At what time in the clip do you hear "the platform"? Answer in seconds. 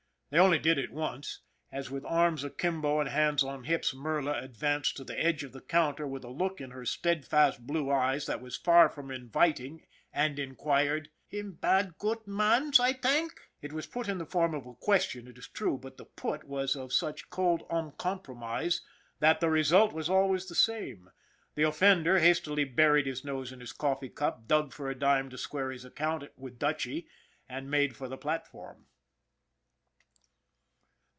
28.07-28.85